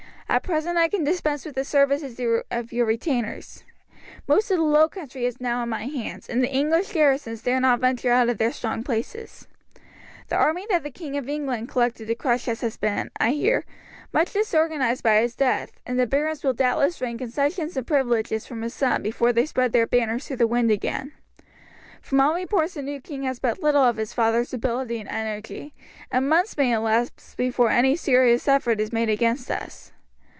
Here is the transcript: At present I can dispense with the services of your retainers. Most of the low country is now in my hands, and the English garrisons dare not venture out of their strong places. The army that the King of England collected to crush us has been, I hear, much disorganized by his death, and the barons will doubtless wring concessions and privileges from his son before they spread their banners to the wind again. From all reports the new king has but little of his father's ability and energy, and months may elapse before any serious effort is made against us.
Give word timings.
At 0.33 0.43
present 0.43 0.77
I 0.77 0.87
can 0.87 1.03
dispense 1.03 1.43
with 1.45 1.55
the 1.55 1.65
services 1.65 2.17
of 2.49 2.71
your 2.71 2.85
retainers. 2.85 3.65
Most 4.29 4.49
of 4.49 4.59
the 4.59 4.63
low 4.63 4.87
country 4.87 5.25
is 5.25 5.41
now 5.41 5.61
in 5.61 5.67
my 5.67 5.87
hands, 5.87 6.29
and 6.29 6.41
the 6.41 6.47
English 6.47 6.93
garrisons 6.93 7.41
dare 7.41 7.59
not 7.59 7.81
venture 7.81 8.11
out 8.13 8.29
of 8.29 8.37
their 8.37 8.53
strong 8.53 8.81
places. 8.81 9.45
The 10.29 10.37
army 10.37 10.65
that 10.69 10.83
the 10.83 10.89
King 10.89 11.17
of 11.17 11.27
England 11.27 11.67
collected 11.67 12.07
to 12.07 12.15
crush 12.15 12.47
us 12.47 12.61
has 12.61 12.77
been, 12.77 13.11
I 13.19 13.31
hear, 13.31 13.65
much 14.13 14.31
disorganized 14.31 15.03
by 15.03 15.19
his 15.19 15.35
death, 15.35 15.71
and 15.85 15.99
the 15.99 16.07
barons 16.07 16.45
will 16.45 16.53
doubtless 16.53 17.01
wring 17.01 17.17
concessions 17.17 17.75
and 17.75 17.85
privileges 17.85 18.45
from 18.47 18.61
his 18.61 18.73
son 18.73 19.03
before 19.03 19.33
they 19.33 19.45
spread 19.45 19.73
their 19.73 19.85
banners 19.85 20.27
to 20.27 20.37
the 20.37 20.47
wind 20.47 20.71
again. 20.71 21.11
From 22.01 22.21
all 22.21 22.35
reports 22.35 22.75
the 22.75 22.81
new 22.81 23.01
king 23.01 23.23
has 23.23 23.39
but 23.39 23.61
little 23.61 23.83
of 23.83 23.97
his 23.97 24.13
father's 24.13 24.53
ability 24.53 24.97
and 25.01 25.09
energy, 25.09 25.73
and 26.09 26.29
months 26.29 26.55
may 26.55 26.71
elapse 26.71 27.35
before 27.35 27.69
any 27.69 27.97
serious 27.97 28.47
effort 28.47 28.79
is 28.79 28.93
made 28.93 29.09
against 29.09 29.51
us. 29.51 29.91